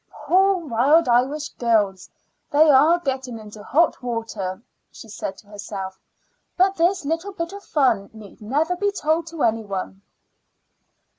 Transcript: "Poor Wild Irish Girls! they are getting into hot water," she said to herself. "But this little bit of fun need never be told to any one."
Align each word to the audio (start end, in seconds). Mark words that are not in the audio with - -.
"Poor 0.25 0.55
Wild 0.67 1.07
Irish 1.07 1.49
Girls! 1.49 2.09
they 2.49 2.71
are 2.71 2.97
getting 2.97 3.37
into 3.37 3.61
hot 3.61 4.01
water," 4.01 4.59
she 4.91 5.07
said 5.07 5.37
to 5.37 5.47
herself. 5.47 5.99
"But 6.57 6.75
this 6.75 7.05
little 7.05 7.33
bit 7.33 7.53
of 7.53 7.61
fun 7.63 8.09
need 8.11 8.41
never 8.41 8.75
be 8.75 8.91
told 8.91 9.27
to 9.27 9.43
any 9.43 9.63
one." 9.63 10.01